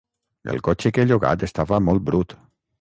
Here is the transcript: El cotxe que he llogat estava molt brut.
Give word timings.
El 0.53 0.61
cotxe 0.67 0.93
que 0.95 1.05
he 1.05 1.09
llogat 1.13 1.47
estava 1.51 1.83
molt 1.91 2.09
brut. 2.11 2.39